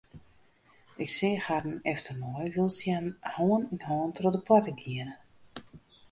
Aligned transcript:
Ik 1.03 1.09
seach 1.17 1.45
harren 1.49 1.79
efternei 1.93 2.45
wylst 2.55 2.81
hja 2.85 2.97
hân 3.35 3.63
yn 3.73 3.81
hân 3.87 4.11
troch 4.15 4.35
de 4.35 4.41
poarte 4.47 4.73
giene. 4.81 5.15